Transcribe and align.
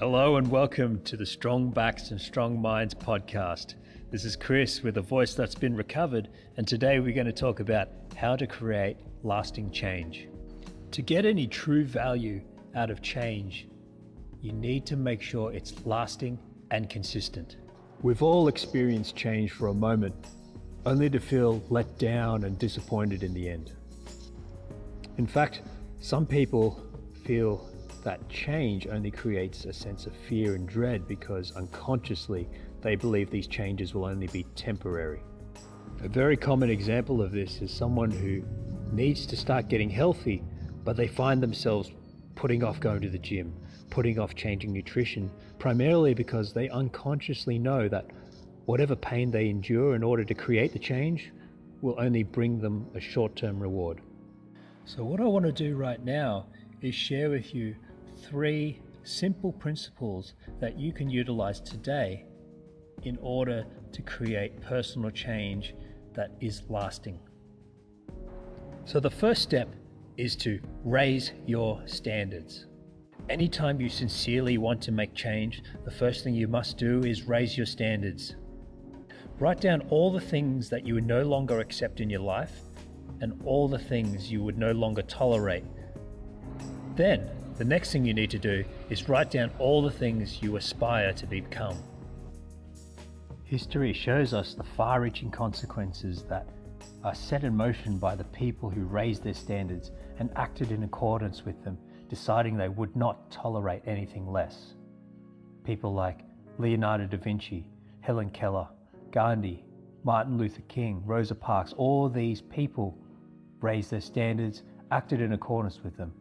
Hello 0.00 0.36
and 0.36 0.48
welcome 0.48 1.02
to 1.02 1.16
the 1.16 1.26
Strong 1.26 1.70
Backs 1.70 2.12
and 2.12 2.20
Strong 2.20 2.62
Minds 2.62 2.94
podcast. 2.94 3.74
This 4.12 4.24
is 4.24 4.36
Chris 4.36 4.80
with 4.80 4.96
a 4.96 5.02
voice 5.02 5.34
that's 5.34 5.56
been 5.56 5.74
recovered, 5.74 6.28
and 6.56 6.68
today 6.68 7.00
we're 7.00 7.12
going 7.12 7.26
to 7.26 7.32
talk 7.32 7.58
about 7.58 7.88
how 8.14 8.36
to 8.36 8.46
create 8.46 8.96
lasting 9.24 9.72
change. 9.72 10.28
To 10.92 11.02
get 11.02 11.26
any 11.26 11.48
true 11.48 11.84
value 11.84 12.40
out 12.76 12.90
of 12.90 13.02
change, 13.02 13.66
you 14.40 14.52
need 14.52 14.86
to 14.86 14.96
make 14.96 15.20
sure 15.20 15.52
it's 15.52 15.84
lasting 15.84 16.38
and 16.70 16.88
consistent. 16.88 17.56
We've 18.00 18.22
all 18.22 18.46
experienced 18.46 19.16
change 19.16 19.50
for 19.50 19.66
a 19.66 19.74
moment, 19.74 20.14
only 20.86 21.10
to 21.10 21.18
feel 21.18 21.60
let 21.70 21.98
down 21.98 22.44
and 22.44 22.56
disappointed 22.56 23.24
in 23.24 23.34
the 23.34 23.48
end. 23.48 23.72
In 25.16 25.26
fact, 25.26 25.62
some 25.98 26.24
people 26.24 26.86
feel 27.24 27.68
that 28.04 28.28
change 28.28 28.86
only 28.86 29.10
creates 29.10 29.64
a 29.64 29.72
sense 29.72 30.06
of 30.06 30.14
fear 30.28 30.54
and 30.54 30.68
dread 30.68 31.06
because 31.06 31.52
unconsciously 31.52 32.48
they 32.80 32.94
believe 32.96 33.30
these 33.30 33.46
changes 33.46 33.94
will 33.94 34.04
only 34.04 34.26
be 34.28 34.44
temporary. 34.54 35.20
A 36.02 36.08
very 36.08 36.36
common 36.36 36.70
example 36.70 37.20
of 37.20 37.32
this 37.32 37.60
is 37.60 37.72
someone 37.72 38.10
who 38.10 38.42
needs 38.92 39.26
to 39.26 39.36
start 39.36 39.68
getting 39.68 39.90
healthy, 39.90 40.42
but 40.84 40.96
they 40.96 41.08
find 41.08 41.42
themselves 41.42 41.90
putting 42.34 42.62
off 42.62 42.78
going 42.78 43.00
to 43.00 43.08
the 43.08 43.18
gym, 43.18 43.52
putting 43.90 44.18
off 44.18 44.34
changing 44.34 44.72
nutrition, 44.72 45.30
primarily 45.58 46.14
because 46.14 46.52
they 46.52 46.68
unconsciously 46.68 47.58
know 47.58 47.88
that 47.88 48.06
whatever 48.66 48.94
pain 48.94 49.30
they 49.30 49.48
endure 49.48 49.96
in 49.96 50.02
order 50.04 50.22
to 50.22 50.34
create 50.34 50.72
the 50.72 50.78
change 50.78 51.32
will 51.80 51.96
only 51.98 52.22
bring 52.22 52.60
them 52.60 52.86
a 52.94 53.00
short 53.00 53.34
term 53.34 53.58
reward. 53.58 54.00
So, 54.84 55.04
what 55.04 55.20
I 55.20 55.24
want 55.24 55.44
to 55.46 55.52
do 55.52 55.76
right 55.76 56.02
now 56.04 56.46
is 56.80 56.94
share 56.94 57.30
with 57.30 57.54
you 57.54 57.74
three 58.26 58.80
simple 59.04 59.52
principles 59.52 60.34
that 60.60 60.78
you 60.78 60.92
can 60.92 61.08
utilize 61.08 61.60
today 61.60 62.24
in 63.02 63.18
order 63.20 63.64
to 63.92 64.02
create 64.02 64.60
personal 64.60 65.10
change 65.10 65.74
that 66.14 66.32
is 66.40 66.62
lasting. 66.68 67.18
So, 68.84 69.00
the 69.00 69.10
first 69.10 69.42
step 69.42 69.68
is 70.16 70.34
to 70.36 70.60
raise 70.84 71.32
your 71.46 71.80
standards. 71.86 72.66
Anytime 73.30 73.80
you 73.80 73.88
sincerely 73.88 74.58
want 74.58 74.80
to 74.82 74.92
make 74.92 75.14
change, 75.14 75.62
the 75.84 75.90
first 75.90 76.24
thing 76.24 76.34
you 76.34 76.48
must 76.48 76.78
do 76.78 77.00
is 77.04 77.28
raise 77.28 77.56
your 77.56 77.66
standards. 77.66 78.34
Write 79.38 79.60
down 79.60 79.82
all 79.90 80.10
the 80.10 80.20
things 80.20 80.68
that 80.70 80.86
you 80.86 80.94
would 80.94 81.06
no 81.06 81.22
longer 81.22 81.60
accept 81.60 82.00
in 82.00 82.10
your 82.10 82.20
life 82.20 82.62
and 83.20 83.40
all 83.44 83.68
the 83.68 83.78
things 83.78 84.30
you 84.30 84.42
would 84.42 84.58
no 84.58 84.72
longer 84.72 85.02
tolerate. 85.02 85.64
Then, 86.96 87.30
the 87.58 87.64
next 87.64 87.90
thing 87.90 88.04
you 88.04 88.14
need 88.14 88.30
to 88.30 88.38
do 88.38 88.64
is 88.88 89.08
write 89.08 89.32
down 89.32 89.50
all 89.58 89.82
the 89.82 89.90
things 89.90 90.40
you 90.40 90.56
aspire 90.56 91.12
to 91.12 91.26
become. 91.26 91.76
History 93.42 93.92
shows 93.92 94.32
us 94.32 94.54
the 94.54 94.62
far 94.62 95.00
reaching 95.00 95.30
consequences 95.30 96.22
that 96.28 96.46
are 97.02 97.16
set 97.16 97.42
in 97.42 97.56
motion 97.56 97.98
by 97.98 98.14
the 98.14 98.24
people 98.24 98.70
who 98.70 98.84
raised 98.84 99.24
their 99.24 99.34
standards 99.34 99.90
and 100.20 100.30
acted 100.36 100.70
in 100.70 100.84
accordance 100.84 101.44
with 101.44 101.62
them, 101.64 101.76
deciding 102.08 102.56
they 102.56 102.68
would 102.68 102.94
not 102.94 103.28
tolerate 103.30 103.82
anything 103.86 104.30
less. 104.30 104.74
People 105.64 105.92
like 105.92 106.20
Leonardo 106.58 107.06
da 107.06 107.16
Vinci, 107.16 107.66
Helen 108.00 108.30
Keller, 108.30 108.68
Gandhi, 109.10 109.64
Martin 110.04 110.38
Luther 110.38 110.62
King, 110.68 111.02
Rosa 111.04 111.34
Parks, 111.34 111.72
all 111.76 112.08
these 112.08 112.40
people 112.40 112.96
raised 113.60 113.90
their 113.90 114.00
standards, 114.00 114.62
acted 114.92 115.20
in 115.20 115.32
accordance 115.32 115.82
with 115.82 115.96
them, 115.96 116.12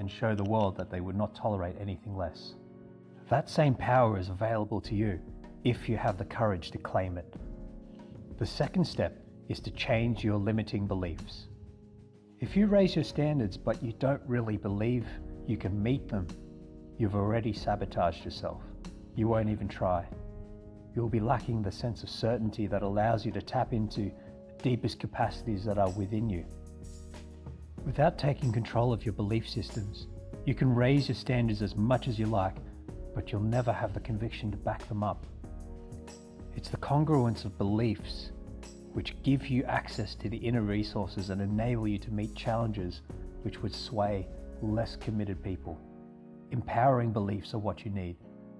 and 0.00 0.10
show 0.10 0.34
the 0.34 0.42
world 0.42 0.76
that 0.78 0.90
they 0.90 1.00
would 1.00 1.14
not 1.14 1.36
tolerate 1.36 1.76
anything 1.78 2.16
less. 2.16 2.54
That 3.28 3.48
same 3.48 3.74
power 3.74 4.18
is 4.18 4.30
available 4.30 4.80
to 4.80 4.94
you 4.96 5.20
if 5.62 5.88
you 5.88 5.96
have 5.98 6.18
the 6.18 6.24
courage 6.24 6.72
to 6.72 6.78
claim 6.78 7.18
it. 7.18 7.36
The 8.38 8.46
second 8.46 8.86
step 8.86 9.18
is 9.48 9.60
to 9.60 9.70
change 9.70 10.24
your 10.24 10.38
limiting 10.38 10.86
beliefs. 10.86 11.48
If 12.40 12.56
you 12.56 12.66
raise 12.66 12.96
your 12.96 13.04
standards 13.04 13.58
but 13.58 13.82
you 13.82 13.92
don't 13.98 14.22
really 14.26 14.56
believe 14.56 15.06
you 15.46 15.58
can 15.58 15.80
meet 15.82 16.08
them, 16.08 16.26
you've 16.98 17.14
already 17.14 17.52
sabotaged 17.52 18.24
yourself. 18.24 18.62
You 19.14 19.28
won't 19.28 19.50
even 19.50 19.68
try. 19.68 20.06
You'll 20.96 21.10
be 21.10 21.20
lacking 21.20 21.62
the 21.62 21.70
sense 21.70 22.02
of 22.02 22.08
certainty 22.08 22.66
that 22.68 22.82
allows 22.82 23.26
you 23.26 23.32
to 23.32 23.42
tap 23.42 23.74
into 23.74 24.10
the 24.48 24.62
deepest 24.62 24.98
capacities 24.98 25.64
that 25.66 25.78
are 25.78 25.90
within 25.90 26.30
you. 26.30 26.46
Without 27.86 28.18
taking 28.18 28.52
control 28.52 28.92
of 28.92 29.04
your 29.04 29.14
belief 29.14 29.48
systems, 29.48 30.06
you 30.44 30.54
can 30.54 30.74
raise 30.74 31.08
your 31.08 31.14
standards 31.14 31.62
as 31.62 31.76
much 31.76 32.08
as 32.08 32.18
you 32.18 32.26
like, 32.26 32.56
but 33.14 33.32
you'll 33.32 33.40
never 33.40 33.72
have 33.72 33.94
the 33.94 34.00
conviction 34.00 34.50
to 34.50 34.56
back 34.58 34.86
them 34.88 35.02
up. 35.02 35.26
It's 36.54 36.68
the 36.68 36.76
congruence 36.76 37.44
of 37.44 37.56
beliefs 37.56 38.32
which 38.92 39.20
give 39.22 39.46
you 39.46 39.64
access 39.64 40.14
to 40.16 40.28
the 40.28 40.36
inner 40.36 40.62
resources 40.62 41.30
and 41.30 41.40
enable 41.40 41.88
you 41.88 41.98
to 41.98 42.10
meet 42.10 42.34
challenges 42.34 43.00
which 43.42 43.62
would 43.62 43.74
sway 43.74 44.26
less 44.60 44.96
committed 44.96 45.42
people. 45.42 45.80
Empowering 46.50 47.12
beliefs 47.12 47.54
are 47.54 47.58
what 47.58 47.84
you 47.84 47.90
need. 47.90 48.16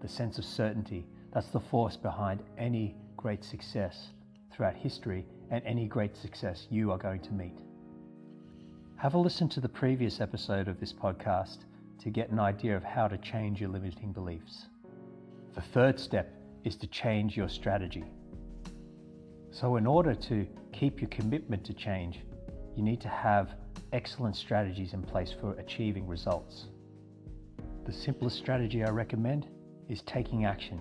The 0.00 0.08
sense 0.08 0.38
of 0.38 0.44
certainty, 0.44 1.06
that's 1.34 1.48
the 1.48 1.60
force 1.60 1.96
behind 1.96 2.42
any 2.56 2.96
great 3.16 3.44
success 3.44 4.08
throughout 4.52 4.74
history 4.74 5.26
and 5.50 5.62
any 5.64 5.86
great 5.86 6.16
success 6.16 6.66
you 6.70 6.90
are 6.92 6.98
going 6.98 7.20
to 7.20 7.32
meet. 7.32 7.58
Have 9.02 9.14
a 9.14 9.18
listen 9.18 9.48
to 9.48 9.60
the 9.60 9.68
previous 9.68 10.20
episode 10.20 10.68
of 10.68 10.78
this 10.78 10.92
podcast 10.92 11.64
to 11.98 12.08
get 12.08 12.30
an 12.30 12.38
idea 12.38 12.76
of 12.76 12.84
how 12.84 13.08
to 13.08 13.18
change 13.18 13.60
your 13.60 13.68
limiting 13.68 14.12
beliefs. 14.12 14.68
The 15.56 15.60
third 15.60 15.98
step 15.98 16.32
is 16.62 16.76
to 16.76 16.86
change 16.86 17.36
your 17.36 17.48
strategy. 17.48 18.04
So, 19.50 19.74
in 19.74 19.88
order 19.88 20.14
to 20.14 20.46
keep 20.72 21.00
your 21.00 21.08
commitment 21.08 21.64
to 21.64 21.74
change, 21.74 22.20
you 22.76 22.84
need 22.84 23.00
to 23.00 23.08
have 23.08 23.56
excellent 23.92 24.36
strategies 24.36 24.92
in 24.92 25.02
place 25.02 25.34
for 25.40 25.54
achieving 25.54 26.06
results. 26.06 26.68
The 27.84 27.92
simplest 27.92 28.36
strategy 28.38 28.84
I 28.84 28.90
recommend 28.90 29.48
is 29.88 30.02
taking 30.02 30.44
action. 30.44 30.80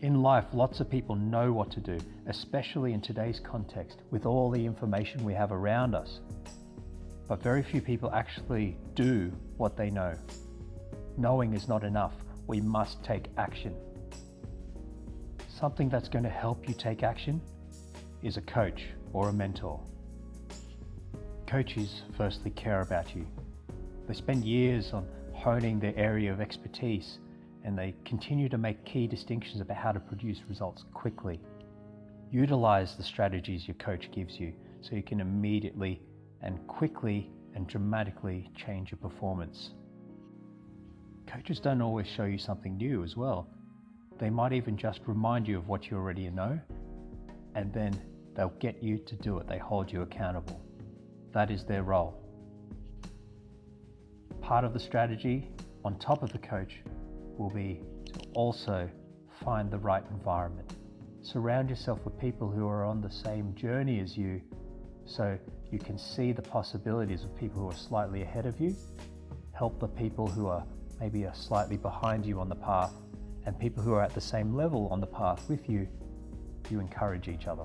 In 0.00 0.22
life, 0.22 0.46
lots 0.54 0.80
of 0.80 0.88
people 0.88 1.16
know 1.16 1.52
what 1.52 1.70
to 1.72 1.80
do, 1.80 1.98
especially 2.28 2.94
in 2.94 3.02
today's 3.02 3.40
context 3.40 3.98
with 4.10 4.24
all 4.24 4.50
the 4.50 4.64
information 4.64 5.22
we 5.22 5.34
have 5.34 5.52
around 5.52 5.94
us 5.94 6.20
but 7.28 7.42
very 7.42 7.62
few 7.62 7.80
people 7.80 8.10
actually 8.12 8.76
do 8.94 9.32
what 9.56 9.76
they 9.76 9.90
know. 9.90 10.14
Knowing 11.16 11.54
is 11.54 11.68
not 11.68 11.84
enough. 11.84 12.14
We 12.46 12.60
must 12.60 13.02
take 13.02 13.26
action. 13.38 13.74
Something 15.48 15.88
that's 15.88 16.08
going 16.08 16.24
to 16.24 16.30
help 16.30 16.68
you 16.68 16.74
take 16.74 17.02
action 17.02 17.40
is 18.22 18.36
a 18.36 18.42
coach 18.42 18.86
or 19.12 19.28
a 19.28 19.32
mentor. 19.32 19.80
Coaches 21.46 22.02
firstly 22.16 22.50
care 22.50 22.80
about 22.80 23.14
you. 23.14 23.26
They 24.08 24.14
spend 24.14 24.44
years 24.44 24.92
on 24.92 25.06
honing 25.32 25.78
their 25.78 25.96
area 25.96 26.32
of 26.32 26.40
expertise 26.40 27.18
and 27.64 27.78
they 27.78 27.94
continue 28.04 28.48
to 28.50 28.58
make 28.58 28.84
key 28.84 29.06
distinctions 29.06 29.60
about 29.60 29.76
how 29.78 29.92
to 29.92 30.00
produce 30.00 30.40
results 30.48 30.84
quickly. 30.92 31.40
Utilize 32.30 32.96
the 32.96 33.02
strategies 33.02 33.66
your 33.66 33.76
coach 33.76 34.10
gives 34.10 34.38
you 34.38 34.52
so 34.82 34.94
you 34.94 35.02
can 35.02 35.20
immediately 35.20 36.02
and 36.44 36.64
quickly 36.68 37.30
and 37.54 37.66
dramatically 37.66 38.50
change 38.54 38.92
your 38.92 38.98
performance. 38.98 39.70
Coaches 41.26 41.58
don't 41.58 41.80
always 41.80 42.06
show 42.06 42.24
you 42.24 42.38
something 42.38 42.76
new 42.76 43.02
as 43.02 43.16
well. 43.16 43.48
They 44.18 44.30
might 44.30 44.52
even 44.52 44.76
just 44.76 45.00
remind 45.06 45.48
you 45.48 45.58
of 45.58 45.66
what 45.66 45.90
you 45.90 45.96
already 45.96 46.28
know, 46.30 46.60
and 47.54 47.72
then 47.72 48.00
they'll 48.36 48.52
get 48.60 48.82
you 48.82 48.98
to 48.98 49.16
do 49.16 49.38
it. 49.38 49.48
They 49.48 49.58
hold 49.58 49.90
you 49.90 50.02
accountable. 50.02 50.60
That 51.32 51.50
is 51.50 51.64
their 51.64 51.82
role. 51.82 52.20
Part 54.40 54.64
of 54.64 54.74
the 54.74 54.80
strategy, 54.80 55.48
on 55.84 55.98
top 55.98 56.22
of 56.22 56.30
the 56.30 56.38
coach, 56.38 56.82
will 57.38 57.50
be 57.50 57.80
to 58.12 58.20
also 58.34 58.88
find 59.42 59.70
the 59.70 59.78
right 59.78 60.04
environment. 60.10 60.74
Surround 61.22 61.70
yourself 61.70 62.04
with 62.04 62.18
people 62.20 62.50
who 62.50 62.68
are 62.68 62.84
on 62.84 63.00
the 63.00 63.10
same 63.10 63.54
journey 63.54 63.98
as 63.98 64.16
you 64.16 64.42
so 65.06 65.38
you 65.74 65.80
can 65.80 65.98
see 65.98 66.30
the 66.30 66.40
possibilities 66.40 67.24
of 67.24 67.36
people 67.36 67.60
who 67.60 67.68
are 67.68 67.74
slightly 67.74 68.22
ahead 68.22 68.46
of 68.46 68.60
you, 68.60 68.76
help 69.52 69.80
the 69.80 69.88
people 69.88 70.28
who 70.28 70.46
are 70.46 70.64
maybe 71.00 71.26
are 71.26 71.34
slightly 71.34 71.76
behind 71.76 72.24
you 72.24 72.38
on 72.38 72.48
the 72.48 72.54
path, 72.54 72.92
and 73.44 73.58
people 73.58 73.82
who 73.82 73.92
are 73.92 74.00
at 74.00 74.14
the 74.14 74.20
same 74.20 74.54
level 74.54 74.88
on 74.92 75.00
the 75.00 75.06
path 75.06 75.48
with 75.48 75.68
you, 75.68 75.88
you 76.70 76.78
encourage 76.78 77.26
each 77.26 77.48
other. 77.48 77.64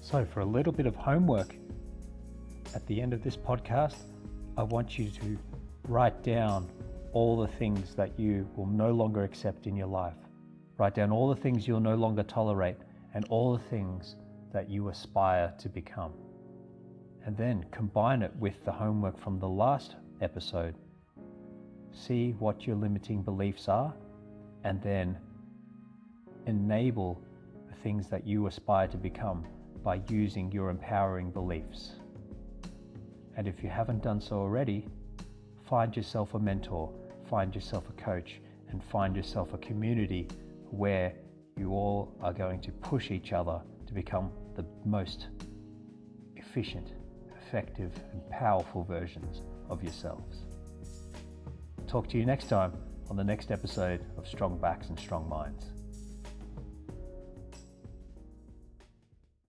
So, 0.00 0.24
for 0.24 0.40
a 0.40 0.44
little 0.44 0.72
bit 0.72 0.86
of 0.86 0.96
homework, 0.96 1.54
at 2.74 2.86
the 2.86 2.98
end 3.02 3.12
of 3.12 3.22
this 3.22 3.36
podcast, 3.36 3.96
I 4.56 4.62
want 4.62 4.98
you 4.98 5.10
to 5.10 5.38
write 5.86 6.22
down 6.22 6.70
all 7.12 7.36
the 7.36 7.52
things 7.58 7.94
that 7.94 8.18
you 8.18 8.48
will 8.56 8.66
no 8.66 8.90
longer 8.90 9.22
accept 9.22 9.66
in 9.66 9.76
your 9.76 9.86
life. 9.86 10.16
Write 10.78 10.94
down 10.94 11.12
all 11.12 11.28
the 11.28 11.40
things 11.40 11.68
you'll 11.68 11.80
no 11.80 11.94
longer 11.94 12.22
tolerate 12.22 12.78
and 13.12 13.26
all 13.28 13.52
the 13.52 13.62
things 13.64 14.16
that 14.54 14.70
you 14.70 14.88
aspire 14.88 15.52
to 15.58 15.68
become. 15.68 16.12
And 17.26 17.36
then 17.36 17.64
combine 17.70 18.22
it 18.22 18.32
with 18.38 18.62
the 18.64 18.72
homework 18.72 19.18
from 19.18 19.38
the 19.38 19.48
last 19.48 19.96
episode. 20.20 20.74
see 21.94 22.34
what 22.38 22.66
your 22.66 22.76
limiting 22.76 23.22
beliefs 23.22 23.68
are, 23.68 23.94
and 24.64 24.82
then 24.82 25.16
enable 26.46 27.20
the 27.68 27.74
things 27.82 28.08
that 28.08 28.26
you 28.26 28.46
aspire 28.46 28.88
to 28.88 28.96
become 28.96 29.46
by 29.82 30.00
using 30.08 30.50
your 30.50 30.70
empowering 30.70 31.30
beliefs. 31.30 31.92
And 33.36 33.46
if 33.46 33.62
you 33.62 33.68
haven't 33.68 34.02
done 34.02 34.20
so 34.20 34.36
already, 34.36 34.86
find 35.68 35.96
yourself 35.96 36.34
a 36.34 36.38
mentor, 36.38 36.92
find 37.28 37.54
yourself 37.54 37.88
a 37.88 37.92
coach, 37.92 38.40
and 38.70 38.82
find 38.82 39.16
yourself 39.16 39.54
a 39.54 39.58
community 39.58 40.28
where 40.70 41.12
you 41.56 41.70
all 41.70 42.12
are 42.20 42.32
going 42.32 42.60
to 42.60 42.72
push 42.72 43.10
each 43.10 43.32
other 43.32 43.60
to 43.86 43.94
become 43.94 44.30
the 44.56 44.64
most 44.84 45.28
efficient, 46.36 46.92
effective, 47.54 47.92
and 48.12 48.28
powerful 48.30 48.82
versions 48.82 49.42
of 49.70 49.80
yourselves. 49.80 50.46
Talk 51.86 52.08
to 52.08 52.18
you 52.18 52.26
next 52.26 52.48
time 52.48 52.72
on 53.08 53.16
the 53.16 53.22
next 53.22 53.52
episode 53.52 54.04
of 54.16 54.26
Strong 54.26 54.58
Backs 54.58 54.88
and 54.88 54.98
Strong 54.98 55.28
Minds. 55.28 55.73